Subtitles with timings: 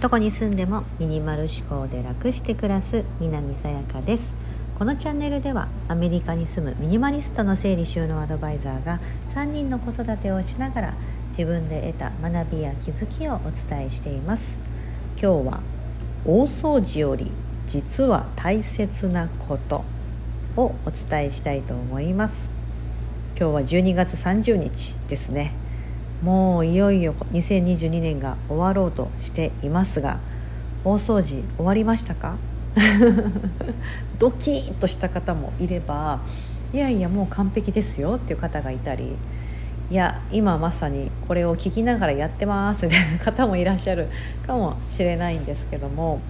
[0.00, 4.32] どこに住んでもミニマル思考で楽して暮らす南さやかです。
[4.76, 8.98] このチャンネルではアメリカに住むミニマリストの整理収納アドバイザーが
[9.34, 10.94] 3人の子育てをしながら
[11.28, 14.58] 自分で得た学びや気づきをお伝えしています。
[15.12, 15.60] 今日は
[16.24, 17.30] 大掃除より
[17.68, 19.84] 実は大切なこと
[20.56, 22.50] をお伝えしたいと思います。
[23.38, 25.61] 今日は12月30日ですね。
[26.22, 30.18] もういよいよ2022年が終わろうとしていますが
[30.84, 32.36] 大掃除終わりましたか？
[34.18, 36.20] ドキッとした方もいれば
[36.72, 39.12] いやいやもう完璧ですよっていう方がいたり
[39.90, 44.08] いや今まさにこれを聞きながらやってますみたいな方もいらっしゃる
[44.46, 46.20] かもしれないんですけども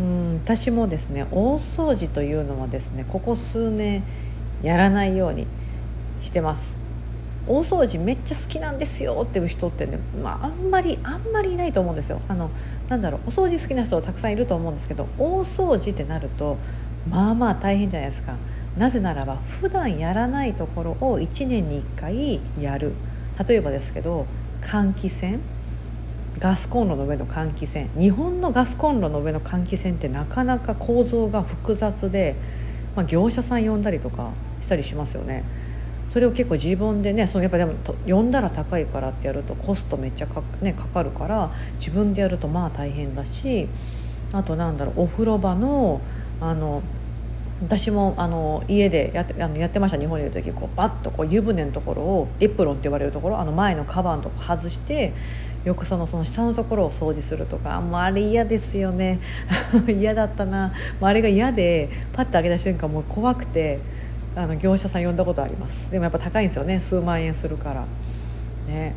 [0.00, 4.02] うん私もですね大掃除というのはですねここ数年
[4.62, 5.46] やらないように
[6.20, 6.85] してます。
[7.48, 12.20] 大掃除めっちゃ好きなんですよっていう人ってね、まあ、あんまりあんまりいないと思うんですよ。
[12.28, 12.50] あの
[12.88, 16.56] なんだろうお掃除好きな人はたくさんいると思うんですけど大掃除ってなると
[17.08, 18.34] まあまあ大変じゃないですか。
[18.76, 22.92] なぜならば普段やらないところを1年に1回やる。
[23.46, 24.26] 例えばですけど
[24.62, 25.38] 換気扇。
[26.38, 27.88] ガスコンロの上の換気扇。
[27.98, 32.34] 日本のガスコンロの上の換気扇ってなかなか構造が複雑で、
[32.94, 35.44] まあ、業者さん呼んだりとかしたりしますよね。
[36.16, 37.74] それを結構自分でねそのやっぱでも
[38.06, 43.68] 呼んだら高いからってやるとコストめっちゃか,、ね、かかるから自分でやるとまあ大変だし
[44.32, 46.00] あとなんだろうお風呂場の
[46.40, 46.82] あの
[47.62, 55.12] 私もあの家でやってあのやってました日本にいる時こうバッとこう湯船のところをエプロンって言われるところあの前のカバンとか外して
[55.66, 59.20] よくそのその下のところを掃除するとかもうあれ嫌ですよね。
[59.86, 60.72] 嫌だったな。
[60.98, 63.80] あれが嫌でパッて開けた瞬間もう怖くて
[64.36, 65.90] あの業者さん呼んだことあります。
[65.90, 66.80] でもやっぱ高いんですよね。
[66.80, 67.86] 数万円するから。
[68.72, 68.94] ね。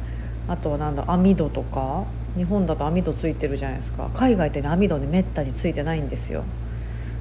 [0.47, 2.05] あとはなんだ網戸とか。
[2.35, 4.09] 日本だと網戸ついてるじゃないですか。
[4.15, 6.43] 海外ってね網戸にめったについてないんですよ。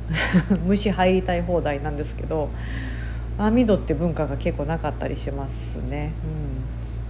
[0.67, 2.49] 虫入りたい放題なんですけど
[3.39, 6.58] 網戸って文化が結構なかったりしますね、うん。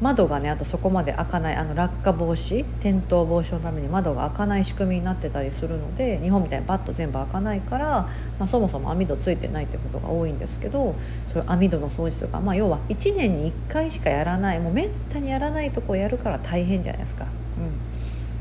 [0.00, 8.08] 窓がねあとそこまで開かないあの落下防止転倒防止のために窓が開かない仕組みになってたりするので日本みたいにバッと全部開かないから、
[8.38, 10.94] まあ、そもそも網戸ついてないってことが多いんですけど
[11.32, 17.26] そういう網戸の掃除とか、まあ、要は1年に1回しかやらないもうめったにやらないとこやるから大変じゃないですか。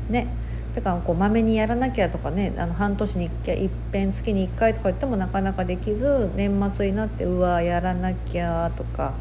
[0.08, 0.28] うん、ね
[0.74, 9.14] だからこうまめにやらなきゃとかねあの半年に1回いっぺん月に1回とか言ってもなかなかできず年末になってうわやらなきゃとか。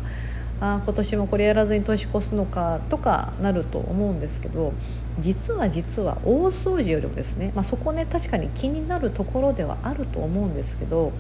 [0.60, 4.74] あ今年もこれやらずに年越すのかとかなると思うんですけど
[5.20, 11.12] 実は実は大掃除よりもですね、まあ、そこね確かに気になるところではあると思うんですけど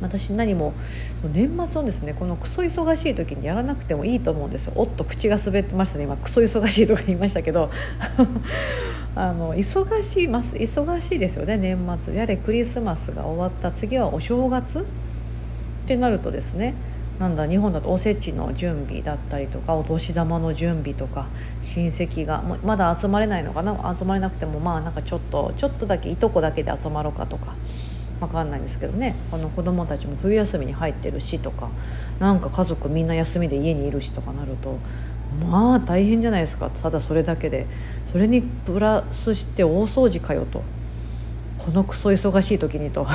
[0.00, 0.72] 私何も
[1.22, 4.72] 年末のですねこのクソ忙しい時にやらなくてもいいと思うんですよ。
[4.76, 6.16] おっと口が滑ってましたね今。
[6.16, 7.70] クソ忙しいとか言いましたけど。
[9.16, 12.14] あの忙しいます忙しいですよね年末。
[12.14, 14.84] やれクリスマスが終わった次はお正月っ
[15.86, 16.74] てなるとですね
[17.20, 21.26] なんだ日本だとおせちの準備だったりとかお年玉の準備とか
[21.60, 23.94] 親戚がまだ集まれないのかな？
[23.96, 27.54] 集まれなくてもまあなんかちょっとちょっとだけいとこだけで集まろうかとか
[28.20, 29.14] 分かんないんですけどね。
[29.30, 31.70] この子供たちも冬休みに入ってるしとか
[32.18, 34.78] なんか家族みんな休みで家にいるしとかなると
[35.46, 36.70] まあ大変じゃないですか。
[36.70, 37.66] ただそれだけで。
[38.10, 40.62] それにプラスして大掃除かよと。
[41.64, 43.06] このクソ忙しい時にと。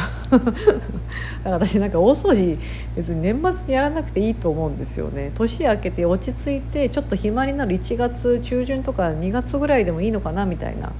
[1.43, 2.57] 私なんか大掃除
[2.95, 5.31] 別に年末にやらなくていいと思うんですよね。
[5.33, 10.91] 年明けて落ち着いてちょっと暇になる1月中旬とか2月ぐらいでもいいのかなみたいな、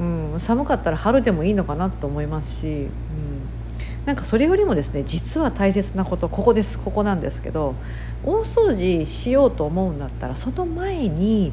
[0.00, 2.88] うん、寒かったら春でもいいのかなと思いますし、うん、
[4.06, 7.74] なんかそれよりもですね実は大切なことここですここなんですけど
[8.24, 11.52] 大掃除しようと思うんだったらその前に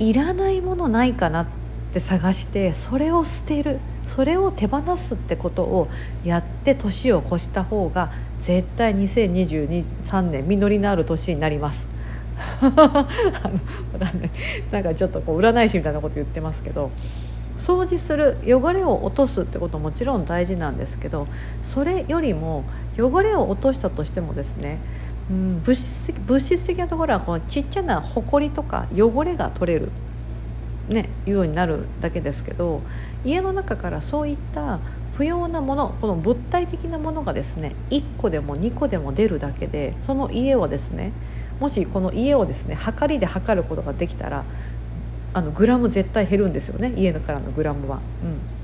[0.00, 1.46] いらないものないかなっ
[1.92, 3.78] て探してそれを捨てる。
[4.08, 5.88] それを手放すってことを
[6.24, 11.86] やって年を越した方が絶対2023年実りのある年になります。
[12.60, 14.30] あのかんない
[14.70, 16.92] なんかちょっとこう占い師みたいなこと言ってますけど
[17.58, 21.26] 掃除する汚れを落とすってこともちろん大事なんですけど
[21.64, 22.62] それよりも
[22.96, 24.78] 汚れを落としたとしてもですね、
[25.30, 29.90] うん、物質的物質的なところはこのちっちゃなほこりとか汚れが取れる
[30.88, 32.82] ねいうようになるだけですけど
[33.24, 34.80] 家の中からそういった
[35.16, 41.12] 不要なものこの物体的なものがですね1個でも2個でも出るだけでその家をですね
[41.60, 44.44] もしこの家をですね測りで測ることができたら
[45.34, 48.00] あのグラム絶対減るんですよね家からのグラムは。
[48.22, 48.58] うん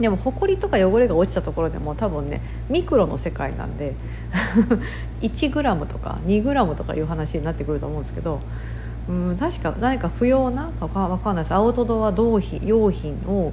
[0.00, 3.94] でも埃とか汚れが落ちたところでも多分ねミクロの世界なんで
[5.22, 8.40] 1g とか 2g とかいう話になってくると思うんですけど
[9.08, 11.54] うん確か何か不要なわかんないです。
[11.54, 13.52] アウトドア用品用品を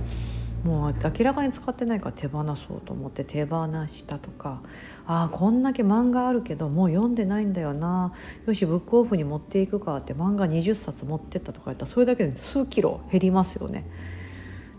[0.64, 4.62] もう明らかに使ってないから手放そうと思って手放したとか。
[5.06, 8.14] ああこんだけ漫画あるけどもう読んでないんだよな。
[8.46, 13.86] よしブックオフに持っていくかって漫画20冊持ってったとか言ったらそれだけで数キロ減りますよね。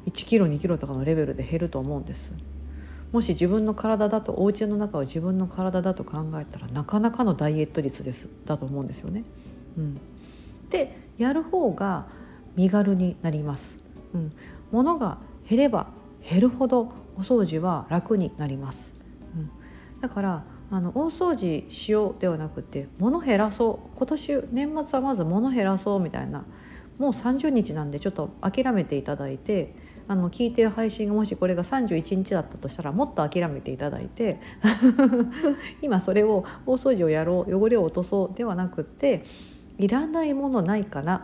[0.06, 2.32] 1キロ2キロとかのレベルで減ると思うんです。
[3.12, 8.26] もし自分の体だとお家の中を自分の体だと考えたらなかなかのダイエット率です。
[8.46, 9.24] だと思うんですよね。
[9.76, 10.00] うん、
[10.74, 12.08] でやる方が
[12.56, 13.78] 身軽になります。
[14.12, 14.32] うん、
[14.72, 15.18] 物が
[15.48, 15.88] 減れば
[16.28, 18.92] 減るほどお掃除は楽になります。
[19.36, 19.50] うん、
[20.00, 26.44] だからあの大掃除しようではなくて物減らそう今年年末はまず物減らそうみたいな
[26.98, 29.74] もう30日なんでちょっと諦めていただいて
[30.08, 34.40] あの聞いてる配信がもしこれが31日だったとしたらもっと諦めていただいて
[35.80, 39.22] 今それを大掃除をやろう汚れを落とそうではなくって
[39.78, 41.20] いらないものないかなっ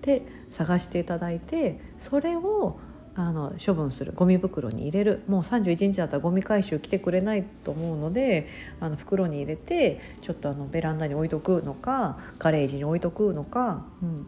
[0.00, 2.78] て探していただいてそれを
[3.16, 5.22] あの処分するゴミ袋に入れる。
[5.28, 8.48] もう31日だったらゴミ回収来てくれないと思うので
[8.80, 14.24] あの袋に入れてちょっとあのベランダに置いとくのかガレージに置いとくのか、うん、っ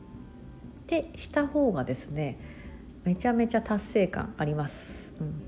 [0.86, 2.38] てした方がですね
[3.02, 5.12] めちゃめちゃ達成感あります。
[5.20, 5.42] うん、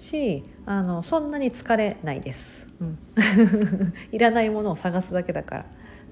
[0.00, 2.66] しあのそんなに疲れないです。
[2.80, 2.98] うん、
[4.10, 5.66] いらないものを探すだけだから。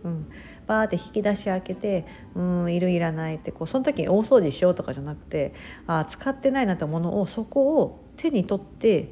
[0.05, 0.27] うん、
[0.69, 2.05] バーって引き出し開けて
[2.37, 5.53] うんいるいらないってこうその時に大掃除しようとかじゃなくて
[5.89, 9.09] あ使ってないなってものをそこを手に取って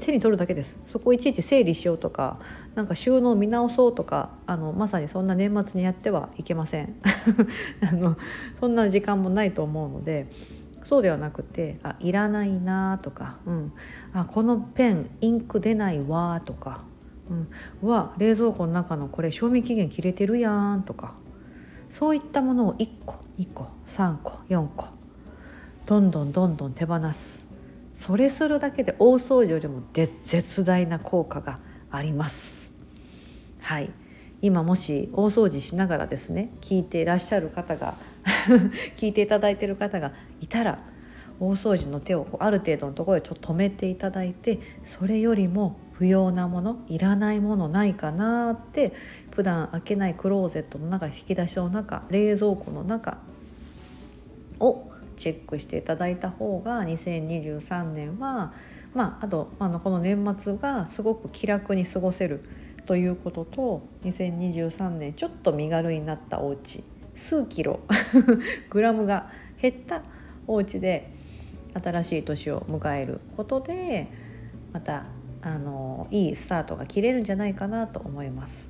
[0.00, 2.40] 手に取るだけですそこをいちいち整理しようとか
[2.74, 6.96] なんか収納を見直そうとかあのまさにそんな年末にやってはいけません
[7.88, 8.16] あの
[8.58, 10.26] そんな時間もないと思うので
[10.88, 13.72] そうではなくてあいらないなとか、うん、
[14.12, 16.84] あこのペンインク出ないわとか、
[17.82, 21.14] うん、わ冷蔵庫の中のこれ賞味期限切れてるやんとか
[21.90, 24.88] そういったものを1個2個3個4個
[25.86, 27.46] どんどんどんどん手放す。
[27.94, 31.60] それするだけで大掃除よりも絶大な効果が
[31.90, 32.74] あります。
[33.60, 33.90] はい。
[34.46, 37.96] 今もし大掃除しながらですね聞いていらっしゃる方が
[38.96, 40.78] 聞いていただいている方がいたら
[41.40, 48.92] 大掃除の手をある程度のところでちょっと止めていただいてそれよりも不要なものいらないものないかなって
[49.34, 53.18] 普段開けないクローゼットの中引き出しの中冷蔵庫の中
[54.60, 58.52] をチェックしていただいた方が2023年は
[58.94, 62.44] まああとあのこの年末がすごく気楽に過ごせる
[62.86, 66.84] ということと2023年ちょっと身軽になったお家
[67.14, 67.80] 数キロ
[68.70, 69.30] グラムが
[69.60, 70.02] 減った
[70.46, 71.10] お家で
[71.74, 74.06] 新しい年を迎えることで
[74.72, 75.06] また
[75.42, 78.68] あのいいスタートが切れるんじゃないかなと思います。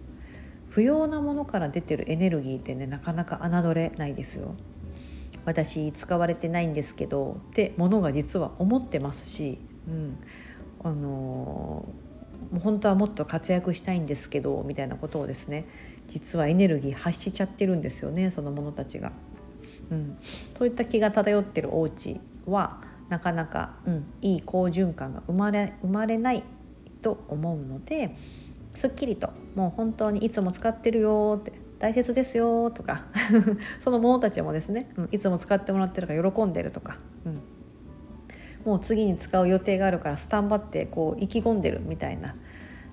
[0.71, 4.55] 不要なものから出てるエネルギーってねなかなか侮れないですよ。
[5.47, 9.59] 私使われてないんですけどってものが実は思ってますし、
[9.89, 10.19] うん、
[10.83, 11.87] あの
[12.51, 15.67] もう本当はもっと活躍したいんですけどみたいなことをですね
[16.07, 19.13] 実はエネルギー発しちゃってるんですよねその者たちが。
[19.91, 20.19] うん、
[20.59, 26.43] そういった気が漂ってるお家はなかなか、うん、いい好循環が生まれ生まれない
[27.03, 28.17] と思うので
[28.75, 33.05] すっきりともう本当にいつも使ってるよって大切ですよとか
[33.81, 37.41] その者たちもですね、うん、いつも使ってもらってるから喜んでるとか、うん、
[38.67, 42.35] もう次に使う予定があるからスタンバってこう意気込んでるみたいな。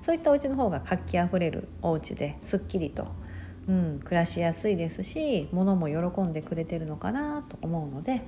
[0.04, 3.08] そういったお家の方が活気あふれるお家ですっきりと、
[3.70, 8.20] うん、暮らしやすいですし物も喜んでくれてるのかなと思うので、うん、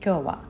[0.00, 0.44] 今日は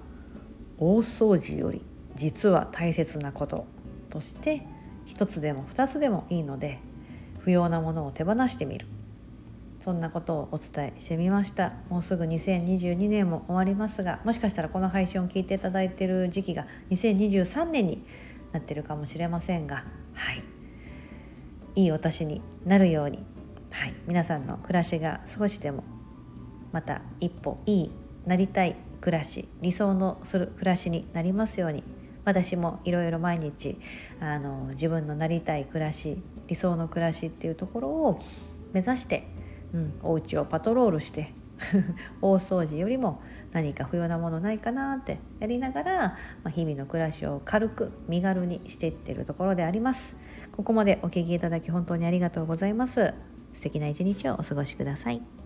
[0.77, 1.83] 大掃除より
[2.15, 3.67] 実は大切なこと
[4.11, 4.67] として
[5.07, 6.79] 一つでも二つでもいいので
[7.41, 8.87] 不要なものを手放してみる。
[9.87, 11.73] そんなことをお伝えしてみました。
[11.91, 18.05] もうすぐ2022年も終わりますがもしかしたらこの配信を聞いていただいてる時期が2023年に
[18.51, 20.43] なってるかもしれませんがはい。
[21.77, 23.25] いいお年になるように、
[23.71, 25.85] はい、皆さんの暮らしが少しでも
[26.73, 27.91] また一歩いい
[28.27, 31.85] なりたい暮らし理想のする暮らしになりますように
[32.25, 33.79] 私もいろいろ毎日
[34.19, 38.19] あの自分のなりたい暮らし理想の暮らしっていうところを
[38.73, 41.33] 目指してうん、お家をパトロールして
[42.21, 43.21] 大掃除よりも
[43.53, 50.17] 何か不要なものないかなってやりながら、まあ、日々の暮らしを軽く身軽にしていってるところであります。
[50.53, 53.15] ここまでお聞きいただき本当にありがとうございます。
[53.53, 55.46] 素敵な一日をお過ごしください。